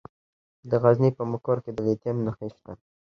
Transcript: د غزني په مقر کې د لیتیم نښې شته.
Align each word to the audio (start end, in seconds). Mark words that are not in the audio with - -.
د 0.69 0.71
غزني 0.83 1.09
په 1.17 1.23
مقر 1.31 1.57
کې 1.63 1.71
د 1.73 1.77
لیتیم 1.87 2.17
نښې 2.25 2.47
شته. 2.55 2.71